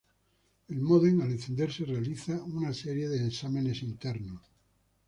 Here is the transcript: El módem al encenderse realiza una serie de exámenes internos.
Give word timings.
El 0.69 0.79
módem 0.91 1.21
al 1.25 1.29
encenderse 1.33 1.85
realiza 1.85 2.41
una 2.45 2.73
serie 2.73 3.07
de 3.07 3.23
exámenes 3.27 3.83
internos. 3.83 4.41